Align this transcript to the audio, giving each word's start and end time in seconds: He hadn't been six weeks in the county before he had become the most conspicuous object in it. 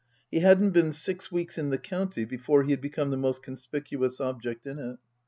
He 0.31 0.39
hadn't 0.39 0.71
been 0.71 0.93
six 0.93 1.31
weeks 1.31 1.59
in 1.59 1.69
the 1.69 1.77
county 1.77 2.25
before 2.25 2.63
he 2.63 2.71
had 2.71 2.81
become 2.81 3.11
the 3.11 3.17
most 3.17 3.43
conspicuous 3.43 4.19
object 4.19 4.65
in 4.65 4.79
it. 4.79 4.97